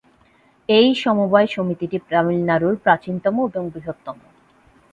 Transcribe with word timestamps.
এই 0.69 0.89
সমবায় 0.95 1.47
সমিতিটি 1.47 1.97
তামিলনাড়ুর 2.09 2.75
প্রাচীনতম 2.83 3.35
এবং 3.47 3.63
বৃহত্তম। 3.73 4.17